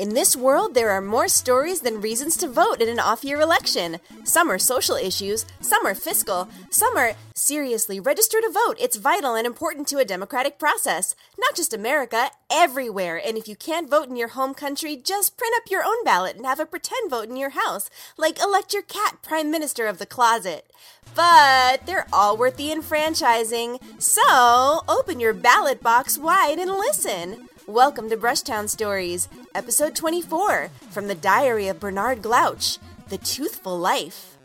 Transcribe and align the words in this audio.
In 0.00 0.14
this 0.14 0.34
world, 0.34 0.72
there 0.72 0.88
are 0.88 1.02
more 1.02 1.28
stories 1.28 1.82
than 1.82 2.00
reasons 2.00 2.34
to 2.38 2.48
vote 2.48 2.80
in 2.80 2.88
an 2.88 2.98
off 2.98 3.22
year 3.22 3.38
election. 3.38 3.98
Some 4.24 4.50
are 4.50 4.58
social 4.58 4.96
issues, 4.96 5.44
some 5.60 5.86
are 5.86 5.94
fiscal, 5.94 6.48
some 6.70 6.96
are 6.96 7.12
seriously 7.34 8.00
register 8.00 8.40
to 8.40 8.50
vote. 8.50 8.78
It's 8.80 8.96
vital 8.96 9.34
and 9.34 9.46
important 9.46 9.88
to 9.88 9.98
a 9.98 10.06
democratic 10.06 10.58
process. 10.58 11.14
Not 11.38 11.54
just 11.54 11.74
America, 11.74 12.30
everywhere. 12.50 13.20
And 13.22 13.36
if 13.36 13.46
you 13.46 13.54
can't 13.54 13.90
vote 13.90 14.08
in 14.08 14.16
your 14.16 14.28
home 14.28 14.54
country, 14.54 14.96
just 14.96 15.36
print 15.36 15.54
up 15.54 15.70
your 15.70 15.84
own 15.84 16.02
ballot 16.02 16.34
and 16.34 16.46
have 16.46 16.60
a 16.60 16.64
pretend 16.64 17.10
vote 17.10 17.28
in 17.28 17.36
your 17.36 17.50
house, 17.50 17.90
like 18.16 18.40
elect 18.40 18.72
your 18.72 18.82
cat 18.82 19.18
prime 19.20 19.50
minister 19.50 19.86
of 19.86 19.98
the 19.98 20.06
closet. 20.06 20.64
But 21.14 21.84
they're 21.84 22.06
all 22.10 22.38
worth 22.38 22.56
the 22.56 22.72
enfranchising. 22.72 23.78
So 23.98 24.80
open 24.88 25.20
your 25.20 25.34
ballot 25.34 25.82
box 25.82 26.16
wide 26.16 26.58
and 26.58 26.70
listen. 26.70 27.49
Welcome 27.70 28.10
to 28.10 28.16
Brushtown 28.16 28.68
Stories, 28.68 29.28
episode 29.54 29.94
24, 29.94 30.70
from 30.90 31.06
the 31.06 31.14
Diary 31.14 31.68
of 31.68 31.78
Bernard 31.78 32.20
Glouch 32.20 32.78
The 33.10 33.16
Toothful 33.16 33.78
Life. 33.78 34.36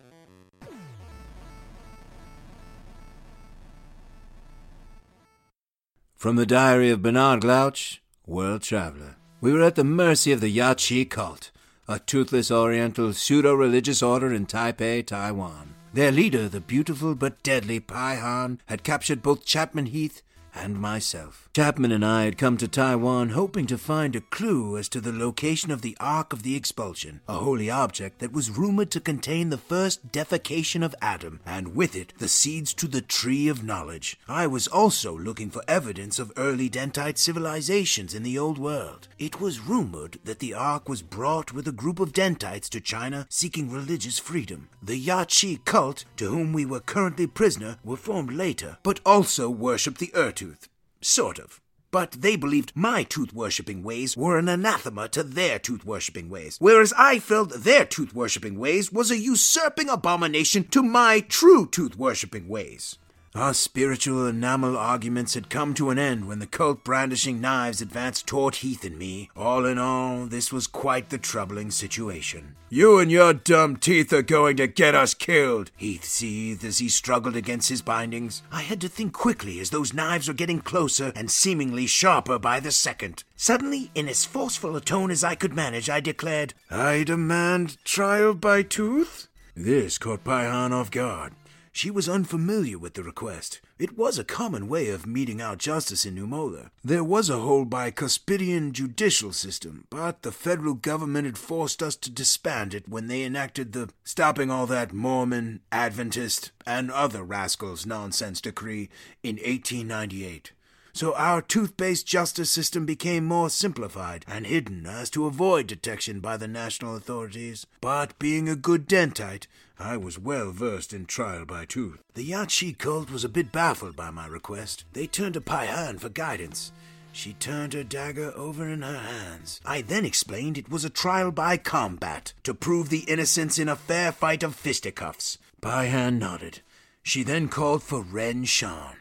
From 6.13 6.35
the 6.35 6.45
Diary 6.45 6.91
of 6.91 7.01
Bernard 7.01 7.41
Glouch, 7.41 7.99
World 8.27 8.61
Traveler. 8.61 9.15
We 9.41 9.51
were 9.51 9.63
at 9.63 9.73
the 9.73 9.83
mercy 9.83 10.31
of 10.31 10.39
the 10.39 10.55
Yachi 10.55 11.09
cult, 11.09 11.49
a 11.87 11.97
toothless 11.97 12.51
oriental 12.51 13.11
pseudo 13.11 13.55
religious 13.55 14.03
order 14.03 14.31
in 14.31 14.45
Taipei, 14.45 15.03
Taiwan. 15.03 15.73
Their 15.95 16.11
leader, 16.11 16.47
the 16.47 16.61
beautiful 16.61 17.15
but 17.15 17.41
deadly 17.41 17.79
Pai 17.79 18.17
Han, 18.17 18.61
had 18.67 18.83
captured 18.83 19.23
both 19.23 19.47
Chapman 19.47 19.87
Heath 19.87 20.21
and 20.55 20.79
myself. 20.79 21.49
Chapman 21.53 21.91
and 21.91 22.03
I 22.05 22.23
had 22.23 22.37
come 22.37 22.57
to 22.57 22.67
Taiwan 22.67 23.29
hoping 23.29 23.65
to 23.67 23.77
find 23.77 24.15
a 24.15 24.21
clue 24.21 24.77
as 24.77 24.89
to 24.89 25.01
the 25.01 25.11
location 25.11 25.71
of 25.71 25.81
the 25.81 25.95
Ark 25.99 26.33
of 26.33 26.43
the 26.43 26.55
Expulsion, 26.55 27.21
a 27.27 27.35
holy 27.35 27.69
object 27.69 28.19
that 28.19 28.31
was 28.31 28.49
rumored 28.49 28.91
to 28.91 28.99
contain 28.99 29.49
the 29.49 29.57
first 29.57 30.11
defecation 30.11 30.83
of 30.83 30.95
Adam, 31.01 31.39
and 31.45 31.75
with 31.75 31.95
it 31.95 32.13
the 32.17 32.27
seeds 32.27 32.73
to 32.73 32.87
the 32.87 33.01
Tree 33.01 33.47
of 33.47 33.63
Knowledge. 33.63 34.17
I 34.27 34.47
was 34.47 34.67
also 34.67 35.17
looking 35.17 35.49
for 35.49 35.61
evidence 35.67 36.19
of 36.19 36.31
early 36.37 36.69
Dentite 36.69 37.17
civilizations 37.17 38.13
in 38.13 38.23
the 38.23 38.39
Old 38.39 38.57
World. 38.57 39.07
It 39.19 39.39
was 39.39 39.59
rumored 39.59 40.19
that 40.23 40.39
the 40.39 40.53
Ark 40.53 40.87
was 40.87 41.01
brought 41.01 41.53
with 41.53 41.67
a 41.67 41.71
group 41.71 41.99
of 41.99 42.13
Dentites 42.13 42.69
to 42.69 42.81
China 42.81 43.27
seeking 43.29 43.69
religious 43.71 44.19
freedom. 44.19 44.69
The 44.81 45.03
Yachi 45.03 45.63
cult, 45.65 46.05
to 46.17 46.29
whom 46.29 46.53
we 46.53 46.65
were 46.65 46.79
currently 46.79 47.27
prisoner, 47.27 47.77
were 47.83 47.97
formed 47.97 48.31
later, 48.33 48.77
but 48.83 48.99
also 49.05 49.49
worshipped 49.49 49.99
the 49.99 50.11
Ur-Tooth. 50.45 50.69
Sort 51.01 51.39
of. 51.39 51.61
But 51.91 52.11
they 52.11 52.35
believed 52.35 52.73
my 52.75 53.03
tooth 53.03 53.33
worshipping 53.33 53.81
ways 53.81 54.17
were 54.17 54.37
an 54.37 54.49
anathema 54.49 55.07
to 55.09 55.23
their 55.23 55.59
tooth 55.59 55.85
worshipping 55.85 56.29
ways, 56.29 56.57
whereas 56.59 56.93
I 56.97 57.19
felt 57.19 57.63
their 57.63 57.85
tooth 57.85 58.13
worshipping 58.13 58.59
ways 58.59 58.91
was 58.91 59.11
a 59.11 59.17
usurping 59.17 59.89
abomination 59.89 60.65
to 60.69 60.83
my 60.83 61.21
true 61.21 61.65
tooth 61.65 61.97
worshipping 61.97 62.47
ways. 62.47 62.97
Our 63.35 63.53
spiritual 63.53 64.27
enamel 64.27 64.77
arguments 64.77 65.33
had 65.33 65.49
come 65.49 65.73
to 65.73 65.89
an 65.89 65.99
end 65.99 66.25
when 66.25 66.39
the 66.39 66.47
cult 66.47 66.85
brandishing 66.85 67.41
knives 67.41 67.81
advanced 67.81 68.27
toward 68.27 68.55
Heath 68.55 68.85
and 68.85 68.97
me. 68.97 69.29
All 69.35 69.65
in 69.65 69.77
all, 69.77 70.25
this 70.25 70.53
was 70.53 70.67
quite 70.67 71.09
the 71.09 71.17
troubling 71.17 71.69
situation. 71.69 72.55
You 72.69 72.97
and 72.97 73.11
your 73.11 73.33
dumb 73.33 73.75
teeth 73.75 74.13
are 74.13 74.21
going 74.21 74.55
to 74.55 74.67
get 74.67 74.95
us 74.95 75.13
killed, 75.13 75.69
Heath 75.75 76.05
seethed 76.05 76.63
as 76.63 76.77
he 76.77 76.87
struggled 76.87 77.35
against 77.35 77.67
his 77.67 77.81
bindings. 77.81 78.41
I 78.53 78.61
had 78.61 78.79
to 78.79 78.87
think 78.87 79.11
quickly 79.11 79.59
as 79.59 79.69
those 79.69 79.93
knives 79.93 80.29
were 80.29 80.33
getting 80.33 80.61
closer 80.61 81.11
and 81.13 81.29
seemingly 81.29 81.87
sharper 81.87 82.39
by 82.39 82.61
the 82.61 82.71
second. 82.71 83.25
Suddenly, 83.35 83.91
in 83.95 84.07
as 84.07 84.23
forceful 84.23 84.77
a 84.77 84.81
tone 84.81 85.11
as 85.11 85.25
I 85.25 85.35
could 85.35 85.53
manage, 85.53 85.89
I 85.89 85.99
declared, 85.99 86.53
I 86.71 87.03
demand 87.03 87.83
trial 87.83 88.33
by 88.33 88.63
tooth? 88.63 89.27
This 89.57 89.97
caught 89.97 90.23
Paihan 90.23 90.71
off 90.71 90.89
guard. 90.89 91.33
She 91.75 91.91
was 91.91 92.07
unfamiliar 92.07 92.79
with 92.79 92.93
the 92.93 93.03
request. 93.03 93.59
It 93.77 93.97
was 93.97 94.17
a 94.17 94.23
common 94.23 94.69
way 94.69 94.87
of 94.87 95.05
meting 95.05 95.41
out 95.41 95.57
justice 95.57 96.05
in 96.05 96.15
Numola. 96.15 96.69
There 96.85 97.03
was 97.03 97.29
a 97.29 97.39
whole 97.39 97.65
bicuspidian 97.65 98.71
judicial 98.71 99.33
system, 99.33 99.85
but 99.89 100.21
the 100.21 100.31
federal 100.31 100.75
government 100.75 101.25
had 101.25 101.37
forced 101.37 101.83
us 101.83 101.97
to 101.97 102.09
disband 102.09 102.73
it 102.73 102.87
when 102.87 103.07
they 103.07 103.23
enacted 103.23 103.73
the 103.73 103.89
stopping 104.05 104.49
all 104.49 104.65
that 104.67 104.93
Mormon, 104.93 105.59
Adventist, 105.69 106.53
and 106.65 106.89
other 106.89 107.25
rascals 107.25 107.85
nonsense 107.85 108.39
decree 108.39 108.87
in 109.21 109.35
1898 109.35 110.53
so 110.95 111.13
our 111.15 111.41
tooth 111.41 111.75
based 111.75 112.07
justice 112.07 112.49
system 112.49 112.85
became 112.85 113.25
more 113.25 113.49
simplified 113.49 114.23
and 114.29 114.47
hidden 114.47 114.85
as 114.85 115.09
to 115.09 115.25
avoid 115.25 115.67
detection 115.67 116.21
by 116.21 116.37
the 116.37 116.47
national 116.47 116.95
authorities. 116.95 117.67
But 117.81 118.17
being 118.17 118.47
a 118.47 118.55
good 118.55 118.87
dentite, 118.87 119.47
I 119.77 119.97
was 119.97 120.17
well 120.17 120.51
versed 120.51 120.93
in 120.93 121.05
trial 121.05 121.43
by 121.43 121.65
tooth. 121.65 122.01
The 122.13 122.31
Yachi 122.31 122.77
cult 122.77 123.11
was 123.11 123.25
a 123.25 123.29
bit 123.29 123.51
baffled 123.51 123.97
by 123.97 124.09
my 124.09 124.25
request. 124.25 124.85
They 124.93 125.05
turned 125.05 125.33
to 125.33 125.41
Paihan 125.41 125.99
for 125.99 126.07
guidance. 126.07 126.71
She 127.11 127.33
turned 127.33 127.73
her 127.73 127.83
dagger 127.83 128.31
over 128.33 128.65
in 128.69 128.81
her 128.81 128.99
hands. 128.99 129.59
I 129.65 129.81
then 129.81 130.05
explained 130.05 130.57
it 130.57 130.69
was 130.69 130.85
a 130.85 130.89
trial 130.89 131.31
by 131.31 131.57
combat, 131.57 132.31
to 132.43 132.53
prove 132.53 132.87
the 132.87 132.99
innocence 132.99 133.59
in 133.59 133.67
a 133.67 133.75
fair 133.75 134.13
fight 134.13 134.43
of 134.43 134.55
fisticuffs. 134.55 135.39
Paihan 135.61 136.19
nodded. 136.19 136.61
She 137.03 137.23
then 137.23 137.49
called 137.49 137.83
for 137.83 138.01
Ren 138.01 138.45
Shan. 138.45 138.95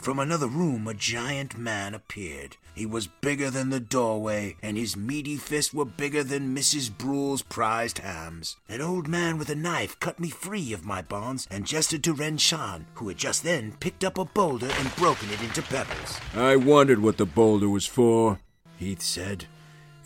From 0.00 0.18
another 0.18 0.46
room, 0.46 0.88
a 0.88 0.94
giant 0.94 1.58
man 1.58 1.92
appeared. 1.92 2.56
He 2.74 2.86
was 2.86 3.06
bigger 3.06 3.50
than 3.50 3.68
the 3.68 3.80
doorway, 3.80 4.56
and 4.62 4.78
his 4.78 4.96
meaty 4.96 5.36
fists 5.36 5.74
were 5.74 5.84
bigger 5.84 6.24
than 6.24 6.56
Mrs. 6.56 6.90
Brule's 6.96 7.42
prized 7.42 7.98
hams. 7.98 8.56
An 8.66 8.80
old 8.80 9.08
man 9.08 9.36
with 9.36 9.50
a 9.50 9.54
knife 9.54 10.00
cut 10.00 10.18
me 10.18 10.30
free 10.30 10.72
of 10.72 10.86
my 10.86 11.02
bonds 11.02 11.46
and 11.50 11.66
gestured 11.66 12.02
to 12.04 12.14
Ren 12.14 12.38
Shan, 12.38 12.86
who 12.94 13.08
had 13.08 13.18
just 13.18 13.42
then 13.42 13.74
picked 13.78 14.02
up 14.02 14.16
a 14.16 14.24
boulder 14.24 14.70
and 14.70 14.96
broken 14.96 15.28
it 15.28 15.42
into 15.42 15.60
pebbles. 15.60 16.18
I 16.34 16.56
wondered 16.56 17.00
what 17.00 17.18
the 17.18 17.26
boulder 17.26 17.68
was 17.68 17.84
for, 17.84 18.40
Heath 18.78 19.02
said. 19.02 19.44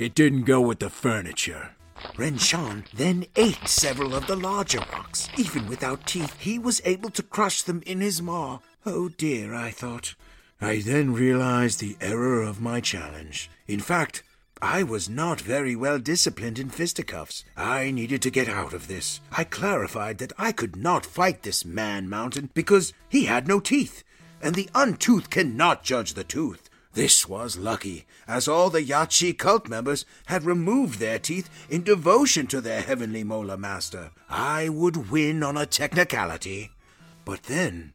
It 0.00 0.16
didn't 0.16 0.43
go 0.43 0.61
with 0.61 0.81
the 0.81 0.91
furniture. 0.91 1.71
Ren 2.19 2.38
Shan 2.38 2.84
then 2.93 3.26
ate 3.37 3.69
several 3.69 4.15
of 4.16 4.26
the 4.26 4.37
larger 4.37 4.81
rocks. 4.93 5.28
Even 5.37 5.69
without 5.69 6.06
teeth, 6.06 6.37
he 6.41 6.59
was 6.59 6.82
able 6.84 7.11
to 7.11 7.22
crush 7.22 7.62
them 7.62 7.82
in 7.87 8.00
his 8.00 8.21
maw. 8.21 8.59
Oh 8.86 9.08
dear, 9.08 9.54
I 9.54 9.70
thought. 9.70 10.14
I 10.60 10.80
then 10.80 11.14
realized 11.14 11.80
the 11.80 11.96
error 12.02 12.42
of 12.42 12.60
my 12.60 12.80
challenge. 12.82 13.50
In 13.66 13.80
fact, 13.80 14.22
I 14.60 14.82
was 14.82 15.08
not 15.08 15.40
very 15.40 15.74
well 15.74 15.98
disciplined 15.98 16.58
in 16.58 16.68
fisticuffs. 16.68 17.44
I 17.56 17.90
needed 17.90 18.20
to 18.22 18.30
get 18.30 18.48
out 18.48 18.74
of 18.74 18.86
this. 18.86 19.20
I 19.32 19.44
clarified 19.44 20.18
that 20.18 20.34
I 20.36 20.52
could 20.52 20.76
not 20.76 21.06
fight 21.06 21.42
this 21.42 21.64
man 21.64 22.10
mountain 22.10 22.50
because 22.52 22.92
he 23.08 23.24
had 23.24 23.48
no 23.48 23.58
teeth, 23.58 24.04
and 24.42 24.54
the 24.54 24.68
untoothed 24.74 25.30
cannot 25.30 25.82
judge 25.82 26.12
the 26.12 26.24
tooth. 26.24 26.68
This 26.92 27.26
was 27.26 27.56
lucky, 27.56 28.04
as 28.28 28.46
all 28.46 28.68
the 28.68 28.84
Yachi 28.84 29.36
cult 29.36 29.66
members 29.66 30.04
had 30.26 30.44
removed 30.44 30.98
their 30.98 31.18
teeth 31.18 31.48
in 31.70 31.84
devotion 31.84 32.46
to 32.48 32.60
their 32.60 32.82
heavenly 32.82 33.24
molar 33.24 33.56
master. 33.56 34.10
I 34.28 34.68
would 34.68 35.10
win 35.10 35.42
on 35.42 35.56
a 35.56 35.64
technicality. 35.64 36.70
But 37.24 37.44
then, 37.44 37.94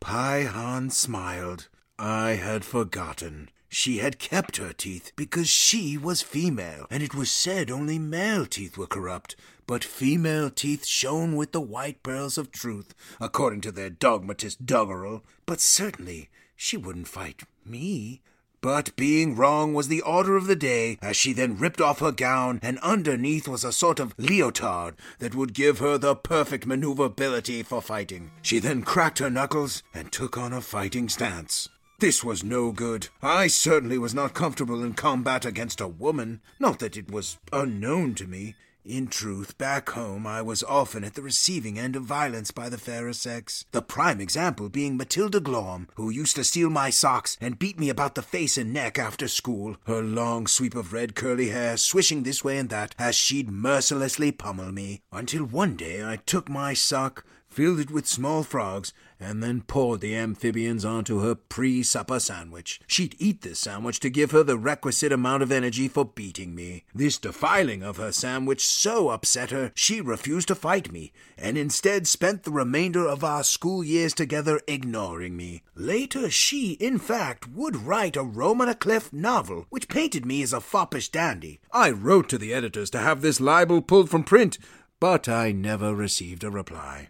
Pai 0.00 0.44
Han 0.44 0.88
smiled. 0.90 1.68
I 1.98 2.30
had 2.30 2.64
forgotten. 2.64 3.50
She 3.68 3.98
had 3.98 4.18
kept 4.18 4.56
her 4.56 4.72
teeth 4.72 5.12
because 5.14 5.48
she 5.48 5.96
was 5.96 6.22
female, 6.22 6.86
and 6.90 7.02
it 7.02 7.14
was 7.14 7.30
said 7.30 7.70
only 7.70 7.98
male 7.98 8.46
teeth 8.46 8.76
were 8.76 8.86
corrupt, 8.86 9.36
but 9.66 9.84
female 9.84 10.50
teeth 10.50 10.84
shone 10.86 11.36
with 11.36 11.52
the 11.52 11.60
white 11.60 12.02
pearls 12.02 12.38
of 12.38 12.50
truth, 12.50 12.94
according 13.20 13.60
to 13.60 13.70
their 13.70 13.90
dogmatist 13.90 14.66
doggerel. 14.66 15.22
But 15.46 15.60
certainly 15.60 16.30
she 16.56 16.76
wouldn't 16.76 17.06
fight 17.06 17.42
me. 17.64 18.22
But 18.62 18.94
being 18.94 19.36
wrong 19.36 19.72
was 19.72 19.88
the 19.88 20.02
order 20.02 20.36
of 20.36 20.46
the 20.46 20.56
day, 20.56 20.98
as 21.00 21.16
she 21.16 21.32
then 21.32 21.56
ripped 21.56 21.80
off 21.80 22.00
her 22.00 22.12
gown, 22.12 22.60
and 22.62 22.78
underneath 22.80 23.48
was 23.48 23.64
a 23.64 23.72
sort 23.72 23.98
of 23.98 24.14
leotard 24.18 24.96
that 25.18 25.34
would 25.34 25.54
give 25.54 25.78
her 25.78 25.96
the 25.96 26.14
perfect 26.14 26.66
maneuverability 26.66 27.62
for 27.62 27.80
fighting. 27.80 28.30
She 28.42 28.58
then 28.58 28.82
cracked 28.82 29.18
her 29.18 29.30
knuckles 29.30 29.82
and 29.94 30.12
took 30.12 30.36
on 30.36 30.52
a 30.52 30.60
fighting 30.60 31.08
stance. 31.08 31.70
This 32.00 32.22
was 32.22 32.44
no 32.44 32.70
good. 32.70 33.08
I 33.22 33.46
certainly 33.46 33.96
was 33.96 34.14
not 34.14 34.34
comfortable 34.34 34.82
in 34.82 34.92
combat 34.92 35.46
against 35.46 35.80
a 35.80 35.88
woman. 35.88 36.40
Not 36.58 36.80
that 36.80 36.96
it 36.98 37.10
was 37.10 37.38
unknown 37.52 38.14
to 38.16 38.26
me. 38.26 38.56
In 38.84 39.08
truth, 39.08 39.58
back 39.58 39.90
home 39.90 40.26
I 40.26 40.40
was 40.40 40.62
often 40.62 41.04
at 41.04 41.12
the 41.12 41.20
receiving 41.20 41.78
end 41.78 41.96
of 41.96 42.04
violence 42.04 42.50
by 42.50 42.70
the 42.70 42.78
fairer 42.78 43.12
sex. 43.12 43.66
The 43.72 43.82
prime 43.82 44.22
example 44.22 44.70
being 44.70 44.96
Matilda 44.96 45.38
Glorm, 45.38 45.88
who 45.96 46.08
used 46.08 46.34
to 46.36 46.44
steal 46.44 46.70
my 46.70 46.88
socks 46.88 47.36
and 47.42 47.58
beat 47.58 47.78
me 47.78 47.90
about 47.90 48.14
the 48.14 48.22
face 48.22 48.56
and 48.56 48.72
neck 48.72 48.98
after 48.98 49.28
school, 49.28 49.76
her 49.84 50.00
long 50.02 50.46
sweep 50.46 50.74
of 50.74 50.94
red 50.94 51.14
curly 51.14 51.50
hair 51.50 51.76
swishing 51.76 52.22
this 52.22 52.42
way 52.42 52.56
and 52.56 52.70
that 52.70 52.94
as 52.98 53.14
she'd 53.14 53.50
mercilessly 53.50 54.32
pummel 54.32 54.72
me, 54.72 55.02
until 55.12 55.44
one 55.44 55.76
day 55.76 56.02
I 56.02 56.16
took 56.16 56.48
my 56.48 56.72
sock, 56.72 57.26
filled 57.50 57.80
it 57.80 57.90
with 57.90 58.06
small 58.06 58.42
frogs, 58.42 58.92
and 59.18 59.42
then 59.42 59.60
poured 59.60 60.00
the 60.00 60.16
amphibians 60.16 60.84
onto 60.84 61.20
her 61.20 61.34
pre 61.34 61.82
supper 61.82 62.18
sandwich. 62.18 62.80
She'd 62.86 63.16
eat 63.18 63.42
this 63.42 63.58
sandwich 63.58 64.00
to 64.00 64.10
give 64.10 64.30
her 64.30 64.42
the 64.42 64.56
requisite 64.56 65.12
amount 65.12 65.42
of 65.42 65.52
energy 65.52 65.88
for 65.88 66.04
beating 66.04 66.54
me. 66.54 66.84
This 66.94 67.18
defiling 67.18 67.82
of 67.82 67.98
her 67.98 68.12
sandwich 68.12 68.64
so 68.66 69.10
upset 69.10 69.50
her, 69.50 69.72
she 69.74 70.00
refused 70.00 70.48
to 70.48 70.54
fight 70.54 70.90
me, 70.90 71.12
and 71.36 71.58
instead 71.58 72.06
spent 72.06 72.44
the 72.44 72.50
remainder 72.50 73.06
of 73.06 73.22
our 73.22 73.44
school 73.44 73.84
years 73.84 74.14
together 74.14 74.60
ignoring 74.66 75.36
me. 75.36 75.62
Later, 75.74 76.30
she, 76.30 76.72
in 76.72 76.98
fact, 76.98 77.48
would 77.48 77.76
write 77.76 78.16
a 78.16 78.22
roman 78.22 78.68
à 78.68 78.78
clef 78.78 79.12
novel, 79.12 79.66
which 79.68 79.88
painted 79.88 80.24
me 80.24 80.42
as 80.42 80.52
a 80.52 80.60
foppish 80.60 81.10
dandy. 81.10 81.60
I 81.72 81.90
wrote 81.90 82.28
to 82.30 82.38
the 82.38 82.54
editors 82.54 82.90
to 82.90 82.98
have 82.98 83.20
this 83.20 83.40
libel 83.40 83.82
pulled 83.82 84.08
from 84.08 84.24
print, 84.24 84.58
but 84.98 85.28
I 85.28 85.52
never 85.52 85.94
received 85.94 86.44
a 86.44 86.50
reply. 86.50 87.08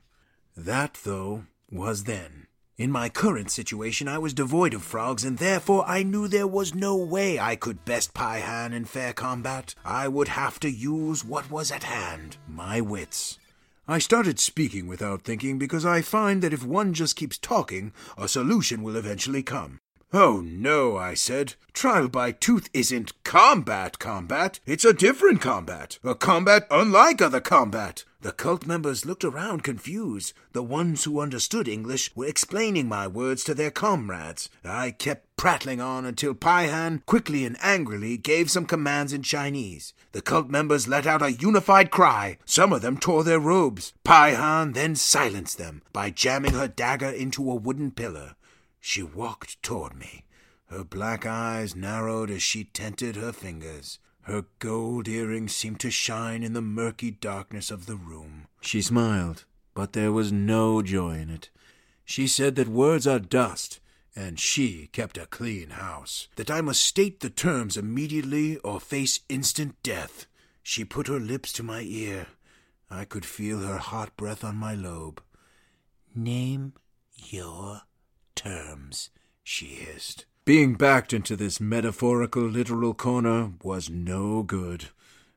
That, 0.56 0.98
though, 1.04 1.44
was 1.70 2.04
then. 2.04 2.46
In 2.76 2.90
my 2.90 3.10
current 3.10 3.50
situation, 3.50 4.08
I 4.08 4.16
was 4.16 4.32
devoid 4.32 4.72
of 4.72 4.82
frogs, 4.82 5.22
and 5.22 5.36
therefore 5.36 5.84
I 5.86 6.02
knew 6.02 6.26
there 6.28 6.46
was 6.46 6.74
no 6.74 6.96
way 6.96 7.38
I 7.38 7.54
could 7.54 7.84
best 7.84 8.14
Pie-Han 8.14 8.72
in 8.72 8.86
fair 8.86 9.12
combat. 9.12 9.74
I 9.84 10.08
would 10.08 10.28
have 10.28 10.58
to 10.60 10.70
use 10.70 11.22
what 11.22 11.50
was 11.50 11.70
at 11.70 11.82
hand 11.82 12.38
my 12.48 12.80
wits. 12.80 13.38
I 13.86 13.98
started 13.98 14.38
speaking 14.38 14.86
without 14.86 15.24
thinking 15.24 15.58
because 15.58 15.84
I 15.84 16.00
find 16.00 16.42
that 16.42 16.54
if 16.54 16.64
one 16.64 16.94
just 16.94 17.16
keeps 17.16 17.36
talking, 17.36 17.92
a 18.16 18.28
solution 18.28 18.82
will 18.82 18.96
eventually 18.96 19.42
come. 19.42 19.78
Oh 20.12 20.40
no, 20.40 20.96
I 20.96 21.14
said. 21.14 21.54
Trial 21.72 22.08
by 22.08 22.32
tooth 22.32 22.68
isn't 22.74 23.22
combat 23.22 24.00
combat. 24.00 24.58
It's 24.66 24.84
a 24.84 24.92
different 24.92 25.40
combat. 25.40 26.00
A 26.02 26.16
combat 26.16 26.66
unlike 26.68 27.22
other 27.22 27.40
combat. 27.40 28.04
The 28.20 28.32
cult 28.32 28.66
members 28.66 29.06
looked 29.06 29.22
around 29.22 29.62
confused. 29.62 30.32
The 30.52 30.64
ones 30.64 31.04
who 31.04 31.20
understood 31.20 31.68
English 31.68 32.14
were 32.16 32.26
explaining 32.26 32.88
my 32.88 33.06
words 33.06 33.44
to 33.44 33.54
their 33.54 33.70
comrades. 33.70 34.50
I 34.64 34.90
kept 34.90 35.36
prattling 35.36 35.80
on 35.80 36.04
until 36.04 36.34
Pie-Han 36.34 37.04
quickly 37.06 37.44
and 37.44 37.56
angrily 37.62 38.16
gave 38.16 38.50
some 38.50 38.66
commands 38.66 39.12
in 39.12 39.22
Chinese. 39.22 39.94
The 40.10 40.22
cult 40.22 40.50
members 40.50 40.88
let 40.88 41.06
out 41.06 41.22
a 41.22 41.32
unified 41.32 41.92
cry. 41.92 42.36
Some 42.44 42.72
of 42.72 42.82
them 42.82 42.98
tore 42.98 43.22
their 43.22 43.38
robes. 43.38 43.92
Pie-Han 44.02 44.72
then 44.72 44.96
silenced 44.96 45.56
them 45.56 45.82
by 45.92 46.10
jamming 46.10 46.54
her 46.54 46.68
dagger 46.68 47.08
into 47.08 47.48
a 47.48 47.54
wooden 47.54 47.92
pillar. 47.92 48.34
She 48.80 49.02
walked 49.02 49.62
toward 49.62 49.94
me. 49.94 50.24
Her 50.66 50.84
black 50.84 51.26
eyes 51.26 51.76
narrowed 51.76 52.30
as 52.30 52.42
she 52.42 52.64
tented 52.64 53.16
her 53.16 53.32
fingers. 53.32 53.98
Her 54.22 54.44
gold 54.58 55.08
earrings 55.08 55.54
seemed 55.54 55.80
to 55.80 55.90
shine 55.90 56.42
in 56.42 56.52
the 56.52 56.62
murky 56.62 57.10
darkness 57.10 57.70
of 57.70 57.86
the 57.86 57.96
room. 57.96 58.46
She 58.60 58.80
smiled, 58.82 59.44
but 59.74 59.92
there 59.92 60.12
was 60.12 60.30
no 60.30 60.82
joy 60.82 61.16
in 61.16 61.30
it. 61.30 61.50
She 62.04 62.26
said 62.26 62.56
that 62.56 62.68
words 62.68 63.06
are 63.06 63.18
dust, 63.18 63.80
and 64.16 64.38
she 64.38 64.88
kept 64.92 65.18
a 65.18 65.26
clean 65.26 65.70
house. 65.70 66.28
That 66.36 66.50
I 66.50 66.60
must 66.60 66.82
state 66.82 67.20
the 67.20 67.30
terms 67.30 67.76
immediately 67.76 68.58
or 68.58 68.80
face 68.80 69.20
instant 69.28 69.82
death. 69.82 70.26
She 70.62 70.84
put 70.84 71.06
her 71.08 71.20
lips 71.20 71.52
to 71.54 71.62
my 71.62 71.82
ear. 71.82 72.26
I 72.90 73.04
could 73.04 73.24
feel 73.24 73.60
her 73.60 73.78
hot 73.78 74.16
breath 74.16 74.44
on 74.44 74.56
my 74.56 74.74
lobe. 74.74 75.22
Name 76.14 76.74
your 77.14 77.82
terms, 78.34 79.10
she 79.42 79.66
hissed. 79.66 80.24
Being 80.44 80.74
backed 80.74 81.12
into 81.12 81.36
this 81.36 81.60
metaphorical 81.60 82.42
literal 82.42 82.94
corner 82.94 83.52
was 83.62 83.90
no 83.90 84.42
good. 84.42 84.88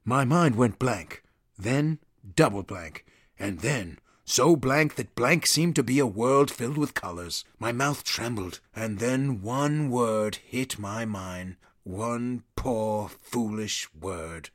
My 0.05 0.25
mind 0.25 0.55
went 0.55 0.79
blank, 0.79 1.23
then 1.57 1.99
double 2.35 2.63
blank, 2.63 3.05
and 3.37 3.59
then 3.59 3.99
so 4.25 4.55
blank 4.55 4.95
that 4.95 5.15
blank 5.15 5.45
seemed 5.45 5.75
to 5.75 5.83
be 5.83 5.99
a 5.99 6.05
world 6.05 6.49
filled 6.49 6.77
with 6.77 6.93
colors. 6.93 7.43
My 7.59 7.71
mouth 7.71 8.03
trembled, 8.03 8.59
and 8.75 8.99
then 8.99 9.41
one 9.41 9.89
word 9.89 10.37
hit 10.37 10.79
my 10.79 11.05
mind. 11.05 11.57
One 11.83 12.43
poor, 12.55 13.09
foolish 13.21 13.89
word. 13.93 14.49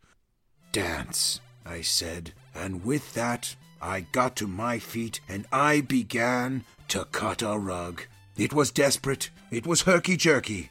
Dance, 0.72 1.40
I 1.66 1.82
said, 1.82 2.32
and 2.54 2.84
with 2.84 3.12
that 3.14 3.56
I 3.80 4.00
got 4.00 4.34
to 4.36 4.46
my 4.46 4.78
feet 4.78 5.20
and 5.28 5.46
I 5.52 5.82
began 5.82 6.64
to 6.88 7.04
cut 7.04 7.42
a 7.42 7.58
rug. 7.58 8.02
It 8.38 8.52
was 8.52 8.70
desperate, 8.70 9.30
it 9.50 9.66
was 9.66 9.82
herky 9.82 10.16
jerky, 10.16 10.70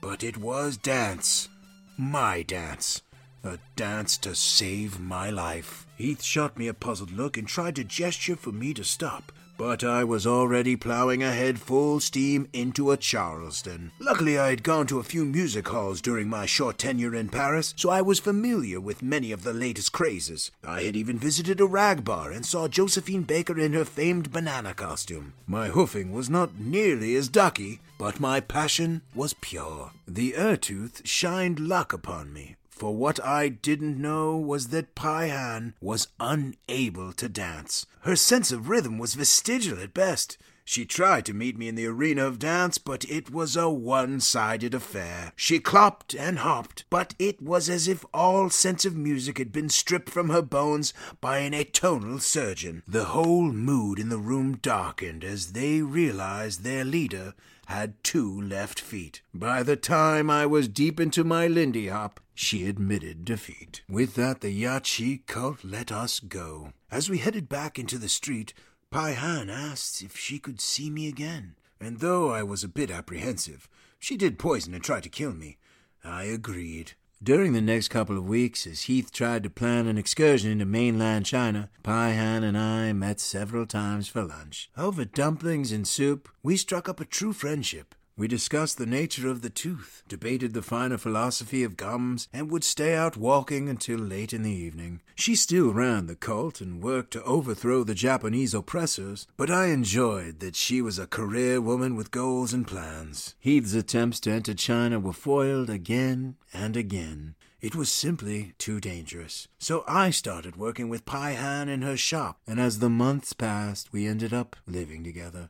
but 0.00 0.24
it 0.24 0.36
was 0.36 0.76
dance. 0.76 1.48
My 1.96 2.42
dance. 2.42 3.02
A 3.44 3.58
dance 3.76 4.18
to 4.18 4.34
save 4.34 4.98
my 4.98 5.30
life. 5.30 5.86
Heath 5.96 6.24
shot 6.24 6.58
me 6.58 6.66
a 6.66 6.74
puzzled 6.74 7.12
look 7.12 7.36
and 7.36 7.46
tried 7.46 7.76
to 7.76 7.84
gesture 7.84 8.34
for 8.34 8.50
me 8.50 8.74
to 8.74 8.82
stop, 8.82 9.30
but 9.56 9.84
I 9.84 10.04
was 10.04 10.26
already 10.26 10.76
plowing 10.76 11.22
ahead 11.22 11.60
full 11.60 12.00
steam 12.00 12.48
into 12.52 12.90
a 12.90 12.96
Charleston. 12.96 13.92
Luckily, 13.98 14.38
I 14.38 14.50
had 14.50 14.62
gone 14.62 14.86
to 14.88 14.98
a 14.98 15.04
few 15.04 15.24
music 15.24 15.68
halls 15.68 16.00
during 16.00 16.28
my 16.28 16.46
short 16.46 16.78
tenure 16.78 17.14
in 17.14 17.28
Paris, 17.28 17.74
so 17.76 17.90
I 17.90 18.02
was 18.02 18.18
familiar 18.18 18.80
with 18.80 19.02
many 19.02 19.32
of 19.32 19.42
the 19.42 19.52
latest 19.52 19.92
crazes. 19.92 20.50
I 20.64 20.82
had 20.82 20.96
even 20.96 21.18
visited 21.18 21.60
a 21.60 21.66
rag 21.66 22.04
bar 22.04 22.30
and 22.30 22.44
saw 22.44 22.68
Josephine 22.68 23.22
Baker 23.22 23.58
in 23.58 23.72
her 23.72 23.84
famed 23.84 24.32
banana 24.32 24.74
costume. 24.74 25.34
My 25.46 25.68
hoofing 25.68 26.12
was 26.12 26.28
not 26.30 26.58
nearly 26.58 27.14
as 27.14 27.28
ducky, 27.28 27.80
but 27.98 28.20
my 28.20 28.40
passion 28.40 29.02
was 29.14 29.34
pure. 29.40 29.92
The 30.06 30.36
Ur-Tooth 30.36 31.06
shined 31.06 31.60
luck 31.60 31.92
upon 31.92 32.32
me, 32.32 32.56
for 32.74 32.94
what 32.94 33.24
I 33.24 33.48
didn't 33.48 34.02
know 34.02 34.36
was 34.36 34.68
that 34.68 34.96
Pie-Han 34.96 35.74
was 35.80 36.08
unable 36.18 37.12
to 37.12 37.28
dance. 37.28 37.86
Her 38.00 38.16
sense 38.16 38.50
of 38.50 38.68
rhythm 38.68 38.98
was 38.98 39.14
vestigial 39.14 39.78
at 39.80 39.94
best. 39.94 40.36
She 40.66 40.86
tried 40.86 41.26
to 41.26 41.34
meet 41.34 41.58
me 41.58 41.68
in 41.68 41.74
the 41.74 41.86
arena 41.86 42.26
of 42.26 42.38
dance, 42.38 42.78
but 42.78 43.04
it 43.10 43.30
was 43.30 43.54
a 43.54 43.68
one 43.68 44.20
sided 44.20 44.72
affair. 44.72 45.32
She 45.36 45.60
clopped 45.60 46.18
and 46.18 46.38
hopped, 46.38 46.84
but 46.88 47.14
it 47.18 47.42
was 47.42 47.68
as 47.68 47.86
if 47.86 48.04
all 48.14 48.48
sense 48.48 48.84
of 48.84 48.96
music 48.96 49.36
had 49.38 49.52
been 49.52 49.68
stripped 49.68 50.08
from 50.08 50.30
her 50.30 50.42
bones 50.42 50.94
by 51.20 51.38
an 51.38 51.52
atonal 51.52 52.20
surgeon. 52.20 52.82
The 52.88 53.04
whole 53.04 53.52
mood 53.52 53.98
in 53.98 54.08
the 54.08 54.18
room 54.18 54.56
darkened 54.56 55.22
as 55.22 55.52
they 55.52 55.82
realized 55.82 56.62
their 56.62 56.84
leader 56.84 57.34
had 57.66 58.02
two 58.02 58.40
left 58.40 58.80
feet. 58.80 59.22
By 59.32 59.62
the 59.62 59.76
time 59.76 60.30
I 60.30 60.46
was 60.46 60.68
deep 60.68 60.98
into 60.98 61.24
my 61.24 61.46
Lindy 61.46 61.88
Hop, 61.88 62.20
she 62.34 62.66
admitted 62.66 63.24
defeat. 63.24 63.82
With 63.88 64.14
that, 64.14 64.40
the 64.40 64.62
Yachi 64.62 65.26
cult 65.26 65.62
let 65.62 65.92
us 65.92 66.20
go. 66.20 66.72
As 66.90 67.08
we 67.08 67.18
headed 67.18 67.48
back 67.48 67.78
into 67.78 67.96
the 67.96 68.08
street, 68.08 68.54
Pie-Han 68.94 69.50
asked 69.50 70.02
if 70.02 70.16
she 70.16 70.38
could 70.38 70.60
see 70.60 70.88
me 70.88 71.08
again, 71.08 71.56
and 71.80 71.98
though 71.98 72.30
I 72.30 72.44
was 72.44 72.62
a 72.62 72.68
bit 72.68 72.92
apprehensive, 72.92 73.68
she 73.98 74.16
did 74.16 74.38
poison 74.38 74.72
and 74.72 74.84
try 74.84 75.00
to 75.00 75.08
kill 75.08 75.32
me. 75.32 75.56
I 76.04 76.26
agreed. 76.26 76.92
During 77.20 77.54
the 77.54 77.60
next 77.60 77.88
couple 77.88 78.16
of 78.16 78.28
weeks, 78.28 78.68
as 78.68 78.82
Heath 78.82 79.10
tried 79.10 79.42
to 79.42 79.50
plan 79.50 79.88
an 79.88 79.98
excursion 79.98 80.52
into 80.52 80.64
mainland 80.64 81.26
China, 81.26 81.70
Pie-Han 81.82 82.44
and 82.44 82.56
I 82.56 82.92
met 82.92 83.18
several 83.18 83.66
times 83.66 84.06
for 84.06 84.22
lunch. 84.22 84.70
Over 84.76 85.04
dumplings 85.04 85.72
and 85.72 85.88
soup, 85.88 86.28
we 86.44 86.56
struck 86.56 86.88
up 86.88 87.00
a 87.00 87.04
true 87.04 87.32
friendship. 87.32 87.96
We 88.16 88.28
discussed 88.28 88.78
the 88.78 88.86
nature 88.86 89.28
of 89.28 89.42
the 89.42 89.50
tooth, 89.50 90.04
debated 90.06 90.54
the 90.54 90.62
finer 90.62 90.98
philosophy 90.98 91.64
of 91.64 91.76
gums, 91.76 92.28
and 92.32 92.48
would 92.48 92.62
stay 92.62 92.94
out 92.94 93.16
walking 93.16 93.68
until 93.68 93.98
late 93.98 94.32
in 94.32 94.44
the 94.44 94.52
evening. 94.52 95.02
She 95.16 95.34
still 95.34 95.72
ran 95.72 96.06
the 96.06 96.14
cult 96.14 96.60
and 96.60 96.80
worked 96.80 97.10
to 97.14 97.24
overthrow 97.24 97.82
the 97.82 97.94
Japanese 97.94 98.54
oppressors, 98.54 99.26
but 99.36 99.50
I 99.50 99.66
enjoyed 99.66 100.38
that 100.38 100.54
she 100.54 100.80
was 100.80 100.96
a 100.96 101.08
career 101.08 101.60
woman 101.60 101.96
with 101.96 102.12
goals 102.12 102.52
and 102.52 102.64
plans. 102.64 103.34
Heath's 103.40 103.74
attempts 103.74 104.20
to 104.20 104.30
enter 104.30 104.54
China 104.54 105.00
were 105.00 105.12
foiled 105.12 105.68
again 105.68 106.36
and 106.52 106.76
again. 106.76 107.34
It 107.60 107.74
was 107.74 107.90
simply 107.90 108.52
too 108.58 108.78
dangerous. 108.78 109.48
So 109.58 109.82
I 109.88 110.10
started 110.10 110.54
working 110.54 110.88
with 110.88 111.04
Pie-Han 111.04 111.68
in 111.68 111.82
her 111.82 111.96
shop, 111.96 112.38
and 112.46 112.60
as 112.60 112.78
the 112.78 112.90
months 112.90 113.32
passed, 113.32 113.92
we 113.92 114.06
ended 114.06 114.32
up 114.32 114.54
living 114.68 115.02
together. 115.02 115.48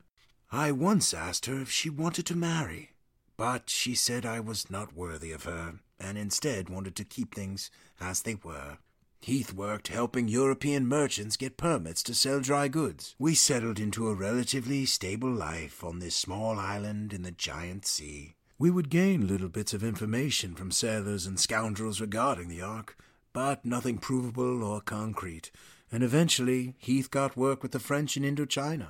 I 0.51 0.71
once 0.71 1.13
asked 1.13 1.47
her 1.47 1.59
if 1.59 1.71
she 1.71 1.89
wanted 1.89 2.25
to 2.27 2.35
marry, 2.35 2.91
but 3.37 3.69
she 3.69 3.95
said 3.95 4.25
I 4.25 4.39
was 4.39 4.69
not 4.69 4.95
worthy 4.95 5.31
of 5.31 5.43
her, 5.43 5.79
and 5.99 6.17
instead 6.17 6.69
wanted 6.69 6.95
to 6.97 7.03
keep 7.03 7.33
things 7.33 7.71
as 7.99 8.21
they 8.21 8.35
were. 8.35 8.77
Heath 9.21 9.53
worked 9.53 9.87
helping 9.87 10.27
European 10.27 10.87
merchants 10.87 11.35
get 11.35 11.57
permits 11.57 12.03
to 12.03 12.13
sell 12.13 12.41
dry 12.41 12.67
goods. 12.67 13.15
We 13.17 13.33
settled 13.33 13.79
into 13.79 14.07
a 14.07 14.13
relatively 14.13 14.85
stable 14.85 15.31
life 15.31 15.83
on 15.83 15.97
this 15.97 16.15
small 16.15 16.59
island 16.59 17.11
in 17.11 17.23
the 17.23 17.31
giant 17.31 17.87
sea. 17.87 18.35
We 18.59 18.69
would 18.69 18.89
gain 18.89 19.27
little 19.27 19.49
bits 19.49 19.73
of 19.73 19.83
information 19.83 20.53
from 20.53 20.71
sailors 20.71 21.25
and 21.25 21.39
scoundrels 21.39 21.99
regarding 21.99 22.47
the 22.49 22.61
Ark, 22.61 22.97
but 23.33 23.65
nothing 23.65 23.97
provable 23.97 24.63
or 24.63 24.79
concrete, 24.79 25.49
and 25.91 26.03
eventually 26.03 26.75
Heath 26.77 27.09
got 27.09 27.35
work 27.35 27.63
with 27.63 27.71
the 27.71 27.79
French 27.79 28.15
in 28.15 28.23
Indochina. 28.23 28.89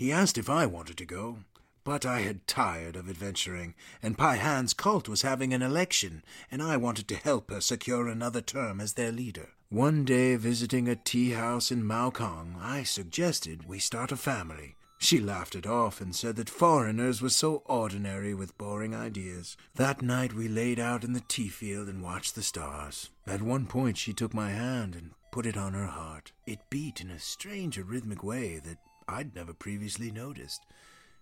He 0.00 0.12
asked 0.12 0.38
if 0.38 0.48
I 0.48 0.64
wanted 0.64 0.96
to 0.96 1.04
go, 1.04 1.40
but 1.84 2.06
I 2.06 2.22
had 2.22 2.46
tired 2.46 2.96
of 2.96 3.10
adventuring, 3.10 3.74
and 4.02 4.16
Pai 4.16 4.38
Han's 4.38 4.72
cult 4.72 5.10
was 5.10 5.20
having 5.20 5.52
an 5.52 5.60
election, 5.60 6.24
and 6.50 6.62
I 6.62 6.78
wanted 6.78 7.06
to 7.08 7.16
help 7.16 7.50
her 7.50 7.60
secure 7.60 8.08
another 8.08 8.40
term 8.40 8.80
as 8.80 8.94
their 8.94 9.12
leader. 9.12 9.50
One 9.68 10.06
day, 10.06 10.36
visiting 10.36 10.88
a 10.88 10.96
tea 10.96 11.32
house 11.32 11.70
in 11.70 11.84
Mao 11.84 12.08
Kong, 12.08 12.56
I 12.58 12.82
suggested 12.82 13.68
we 13.68 13.78
start 13.78 14.10
a 14.10 14.16
family. 14.16 14.74
She 14.96 15.20
laughed 15.20 15.54
it 15.54 15.66
off 15.66 16.00
and 16.00 16.16
said 16.16 16.36
that 16.36 16.48
foreigners 16.48 17.20
were 17.20 17.28
so 17.28 17.62
ordinary 17.66 18.32
with 18.32 18.56
boring 18.56 18.94
ideas. 18.94 19.58
That 19.74 20.00
night 20.00 20.32
we 20.32 20.48
laid 20.48 20.80
out 20.80 21.04
in 21.04 21.12
the 21.12 21.24
tea 21.28 21.48
field 21.48 21.90
and 21.90 22.02
watched 22.02 22.36
the 22.36 22.42
stars. 22.42 23.10
At 23.26 23.42
one 23.42 23.66
point 23.66 23.98
she 23.98 24.14
took 24.14 24.32
my 24.32 24.48
hand 24.48 24.94
and 24.94 25.10
put 25.30 25.44
it 25.44 25.58
on 25.58 25.74
her 25.74 25.88
heart. 25.88 26.32
It 26.46 26.70
beat 26.70 27.02
in 27.02 27.10
a 27.10 27.18
strange 27.18 27.76
rhythmic 27.76 28.24
way 28.24 28.62
that 28.64 28.78
I'd 29.10 29.34
never 29.34 29.52
previously 29.52 30.10
noticed. 30.10 30.64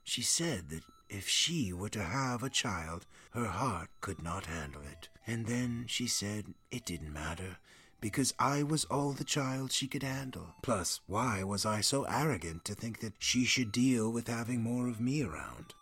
She 0.05 0.23
said 0.23 0.69
that 0.71 0.85
if 1.09 1.29
she 1.29 1.73
were 1.73 1.89
to 1.91 2.03
have 2.03 2.43
a 2.43 2.51
child, 2.51 3.07
her 3.33 3.47
heart 3.47 3.89
could 4.01 4.23
not 4.23 4.47
handle 4.47 4.83
it. 4.83 5.09
And 5.27 5.47
then 5.47 5.87
she 5.89 6.07
said 6.07 6.55
it 6.71 6.85
didn't 6.85 7.13
matter 7.13 7.59
because 8.01 8.35
I 8.39 8.63
was 8.63 8.85
all 8.85 9.13
the 9.13 9.25
child 9.25 9.73
she 9.73 9.89
could 9.89 10.03
handle. 10.03 10.55
Plus, 10.63 11.01
why 11.07 11.43
was 11.43 11.67
I 11.67 11.81
so 11.81 12.05
arrogant 12.05 12.65
to 12.67 12.75
think 12.75 13.01
that 13.01 13.15
she 13.19 13.45
should 13.45 13.73
deal 13.73 14.11
with 14.11 14.29
having 14.29 14.63
more 14.63 14.89
of 14.89 15.01
me 15.01 15.23
around? 15.23 15.75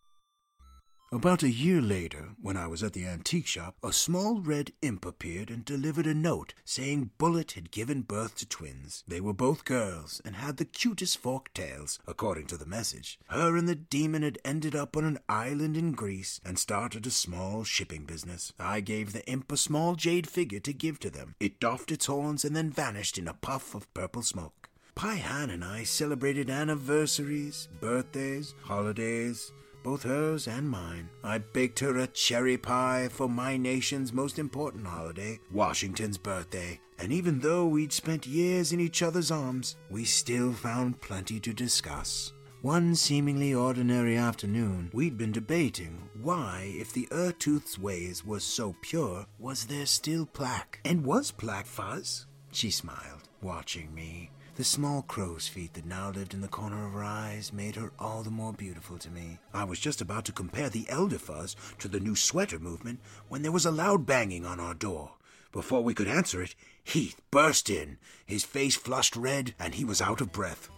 About 1.13 1.45
a 1.45 1.51
year 1.51 1.81
later, 1.81 2.31
when 2.43 2.57
I 2.57 2.67
was 2.67 2.83
at 2.83 2.93
the 2.93 3.07
antique 3.07 3.47
shop, 3.47 3.77
a 3.81 3.93
small 3.93 4.41
red 4.41 4.73
imp 4.83 5.07
appeared 5.07 5.51
and 5.51 5.65
delivered 5.65 6.07
a 6.07 6.15
note 6.15 6.53
saying 6.65 7.11
Bullet 7.17 7.53
had 7.53 7.71
given 7.71 8.03
birth 8.03 8.35
to 8.39 8.47
twins. 8.47 9.05
They 9.07 9.21
were 9.21 9.33
both 9.33 9.65
girls 9.65 10.21
and 10.25 10.35
had 10.35 10.57
the 10.57 10.65
cutest 10.65 11.19
forked 11.19 11.55
tails, 11.55 12.01
according 12.09 12.47
to 12.49 12.57
the 12.57 12.67
message. 12.67 13.21
Her 13.29 13.57
and 13.57 13.69
the 13.69 13.77
demon 13.77 14.23
had 14.23 14.41
ended 14.45 14.75
up 14.75 14.97
on 14.97 15.05
an 15.05 15.21
island 15.29 15.77
in 15.77 15.93
Greece 15.93 16.41
and 16.45 16.59
started 16.59 17.07
a 17.07 17.13
small 17.13 17.63
shipping 17.63 18.05
business. 18.05 18.53
I 18.59 18.81
gave 18.81 19.13
the 19.13 19.25
imp 19.29 19.53
a 19.53 19.57
small 19.57 19.95
jade 19.95 20.29
figure 20.29 20.61
to 20.61 20.73
give 20.73 20.99
to 21.01 21.11
them. 21.11 21.37
It 21.39 21.61
doffed 21.61 21.93
its 21.93 22.07
horns 22.07 22.45
and 22.45 22.57
then 22.57 22.71
vanished 22.71 23.17
in 23.17 23.29
a 23.29 23.35
puff 23.35 23.77
of 23.77 23.93
purple 23.95 24.23
smoke. 24.23 24.71
Pie-Han 24.97 25.51
and 25.51 25.63
I 25.63 25.85
celebrated 25.85 26.51
anniversaries, 26.51 27.69
birthdays, 27.81 28.55
holidays, 28.63 29.53
both 29.87 30.02
hers 30.02 30.49
and 30.49 30.69
mine. 30.69 31.09
I 31.23 31.38
baked 31.38 31.78
her 31.78 31.97
a 31.99 32.09
cherry 32.09 32.59
pie 32.59 33.09
for 33.09 33.28
my 33.28 33.57
nation's 33.57 34.12
most 34.12 34.37
important 34.37 34.85
holiday, 34.85 35.38
Washington's 35.52 36.19
birthday. 36.19 36.81
And 36.99 37.12
even 37.12 37.38
though 37.38 37.66
we'd 37.66 37.93
spent 37.93 38.26
years 38.26 38.73
in 38.73 38.81
each 38.81 39.00
other's 39.00 39.31
arms, 39.31 39.76
we 39.88 40.05
still 40.05 40.52
found 40.52 41.00
plenty 41.00 41.38
to 41.38 41.52
discuss. 41.52 42.33
One 42.62 42.97
seemingly 42.97 43.55
ordinary 43.55 44.16
afternoon, 44.16 44.90
we'd 44.93 45.16
been 45.16 45.31
debating 45.31 46.09
why, 46.21 46.75
if 46.75 46.93
the 46.93 47.07
Ur-Tooth's 47.12 47.78
ways 47.78 48.25
were 48.25 48.40
so 48.40 48.75
pure, 48.81 49.25
was 49.38 49.66
there 49.66 49.87
still 49.87 50.26
plaque? 50.26 50.81
And 50.85 51.05
was 51.05 51.31
plaque 51.31 51.66
fuzz? 51.66 52.26
She 52.50 52.73
smiled, 52.73 53.28
watching 53.40 53.95
me. 53.95 54.33
The 54.57 54.65
small 54.65 55.03
crow's 55.03 55.47
feet 55.47 55.75
that 55.75 55.85
now 55.85 56.11
lived 56.11 56.33
in 56.33 56.41
the 56.41 56.49
corner 56.49 56.87
of 56.87 56.95
her 56.95 57.05
eyes 57.05 57.53
made 57.53 57.77
her 57.77 57.93
all 57.99 58.23
the 58.23 58.31
more 58.31 58.55
beautiful 58.55 58.97
to 58.97 59.11
me. 59.11 59.39
I 59.53 59.65
was 59.65 59.79
just 59.79 60.01
about 60.01 60.25
to 60.25 60.33
compare 60.33 60.71
the 60.71 60.87
elder 60.89 61.19
fuzz 61.19 61.55
to 61.79 61.89
the 61.89 62.01
new 62.01 62.17
sweater 62.17 62.59
movement 62.59 63.01
when 63.29 63.43
there 63.43 63.53
was 63.53 63.67
a 63.67 63.71
loud 63.71 64.07
banging 64.07 64.47
on 64.47 64.59
our 64.59 64.73
door. 64.73 65.11
Before 65.53 65.85
we 65.85 65.93
could 65.93 66.09
answer 66.09 66.43
it, 66.43 66.55
Heath 66.83 67.21
burst 67.31 67.69
in, 67.69 67.99
his 68.25 68.45
face 68.45 68.77
flushed 68.77 69.15
red, 69.15 69.55
and 69.61 69.75
he 69.75 69.85
was 69.85 70.01
out 70.01 70.23
of 70.23 70.33
breath. 70.33 70.71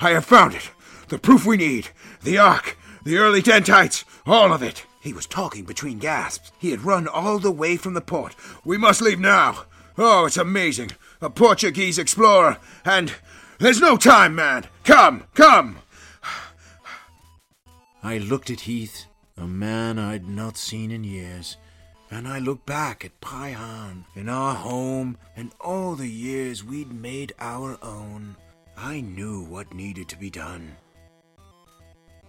I 0.00 0.10
have 0.10 0.24
found 0.24 0.54
it! 0.54 0.72
The 1.06 1.20
proof 1.20 1.46
we 1.46 1.56
need! 1.56 1.90
The 2.24 2.38
Ark! 2.38 2.76
The 3.04 3.16
early 3.16 3.42
Dentites! 3.42 4.04
All 4.26 4.52
of 4.52 4.64
it! 4.64 4.84
He 5.00 5.12
was 5.12 5.26
talking 5.26 5.66
between 5.66 6.00
gasps. 6.00 6.50
He 6.58 6.72
had 6.72 6.84
run 6.84 7.06
all 7.06 7.38
the 7.38 7.52
way 7.52 7.76
from 7.76 7.94
the 7.94 8.00
port. 8.00 8.34
We 8.64 8.76
must 8.76 9.00
leave 9.00 9.20
now! 9.20 9.66
Oh, 9.96 10.26
it's 10.26 10.36
amazing! 10.36 10.90
A 11.20 11.30
Portuguese 11.30 11.98
explorer, 11.98 12.58
and 12.84 13.12
there's 13.58 13.80
no 13.80 13.96
time, 13.96 14.34
man. 14.34 14.64
Come, 14.84 15.24
come. 15.34 15.78
I 18.02 18.18
looked 18.18 18.50
at 18.50 18.60
Heath, 18.60 19.06
a 19.36 19.46
man 19.46 19.98
I'd 19.98 20.28
not 20.28 20.56
seen 20.56 20.90
in 20.90 21.04
years, 21.04 21.56
and 22.10 22.28
I 22.28 22.38
looked 22.38 22.66
back 22.66 23.04
at 23.04 23.20
Pie-Han 23.20 24.04
and 24.14 24.30
our 24.30 24.54
home 24.54 25.18
and 25.36 25.50
all 25.60 25.94
the 25.94 26.08
years 26.08 26.62
we'd 26.62 26.92
made 26.92 27.32
our 27.38 27.78
own. 27.82 28.36
I 28.76 29.00
knew 29.00 29.42
what 29.42 29.74
needed 29.74 30.08
to 30.10 30.18
be 30.18 30.30
done. 30.30 30.76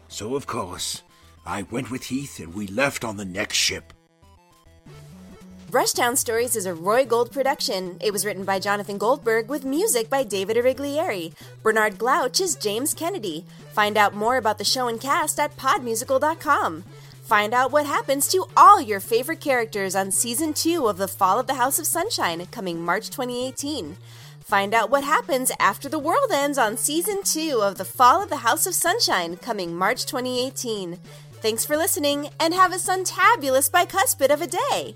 So, 0.07 0.35
of 0.35 0.47
course, 0.47 1.03
I 1.45 1.63
went 1.63 1.91
with 1.91 2.05
Heath 2.05 2.39
and 2.39 2.53
we 2.53 2.67
left 2.67 3.03
on 3.03 3.17
the 3.17 3.25
next 3.25 3.57
ship. 3.57 3.93
Brushtown 5.69 6.17
Stories 6.17 6.55
is 6.55 6.65
a 6.65 6.73
Roy 6.73 7.03
Gold 7.03 7.29
production. 7.29 7.97
It 7.99 8.13
was 8.13 8.25
written 8.25 8.45
by 8.45 8.57
Jonathan 8.57 8.97
Goldberg 8.97 9.49
with 9.49 9.65
music 9.65 10.09
by 10.09 10.23
David 10.23 10.55
Origlieri. 10.55 11.33
Bernard 11.61 11.97
Glouch 11.97 12.39
is 12.39 12.55
James 12.55 12.93
Kennedy. 12.93 13.43
Find 13.73 13.97
out 13.97 14.15
more 14.15 14.37
about 14.37 14.59
the 14.59 14.63
show 14.63 14.87
and 14.87 14.99
cast 14.99 15.37
at 15.41 15.57
podmusical.com. 15.57 16.85
Find 17.21 17.53
out 17.53 17.73
what 17.73 17.85
happens 17.85 18.29
to 18.29 18.45
all 18.55 18.79
your 18.79 19.01
favorite 19.01 19.41
characters 19.41 19.93
on 19.93 20.09
season 20.11 20.53
2 20.53 20.87
of 20.87 20.97
The 20.97 21.09
Fall 21.09 21.37
of 21.37 21.47
the 21.47 21.55
House 21.55 21.79
of 21.79 21.85
Sunshine 21.85 22.45
coming 22.45 22.81
March 22.81 23.09
2018. 23.09 23.97
Find 24.39 24.73
out 24.73 24.89
what 24.89 25.03
happens 25.03 25.51
after 25.59 25.89
the 25.89 25.99
world 25.99 26.31
ends 26.31 26.57
on 26.57 26.77
season 26.77 27.23
2 27.23 27.59
of 27.61 27.77
The 27.77 27.83
Fall 27.83 28.23
of 28.23 28.29
the 28.29 28.37
House 28.37 28.67
of 28.67 28.73
Sunshine 28.73 29.35
coming 29.35 29.75
March 29.75 30.05
2018. 30.05 30.97
Thanks 31.41 31.65
for 31.65 31.75
listening 31.75 32.29
and 32.39 32.53
have 32.53 32.71
a 32.71 32.77
suntabulous 32.77 33.69
bicuspid 33.69 34.33
of 34.33 34.41
a 34.41 34.47
day. 34.47 34.95